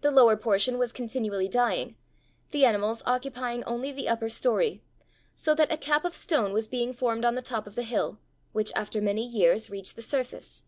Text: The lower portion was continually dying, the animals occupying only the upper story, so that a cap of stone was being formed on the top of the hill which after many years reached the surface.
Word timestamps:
The 0.00 0.10
lower 0.10 0.36
portion 0.36 0.78
was 0.78 0.92
continually 0.92 1.46
dying, 1.46 1.94
the 2.50 2.64
animals 2.64 3.04
occupying 3.06 3.62
only 3.66 3.92
the 3.92 4.08
upper 4.08 4.28
story, 4.28 4.82
so 5.36 5.54
that 5.54 5.70
a 5.70 5.76
cap 5.76 6.04
of 6.04 6.16
stone 6.16 6.52
was 6.52 6.66
being 6.66 6.92
formed 6.92 7.24
on 7.24 7.36
the 7.36 7.40
top 7.40 7.68
of 7.68 7.76
the 7.76 7.84
hill 7.84 8.18
which 8.50 8.72
after 8.74 9.00
many 9.00 9.24
years 9.24 9.70
reached 9.70 9.94
the 9.94 10.02
surface. 10.02 10.64